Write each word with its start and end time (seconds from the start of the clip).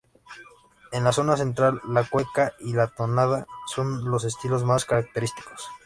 En 0.91 1.03
la 1.03 1.11
zona 1.11 1.37
central, 1.37 1.79
la 1.87 2.03
cueca 2.03 2.53
y 2.59 2.73
la 2.73 2.87
tonada 2.87 3.45
son 3.67 4.09
los 4.09 4.23
estilos 4.23 4.63
más 4.63 4.83
característicos. 4.85 5.69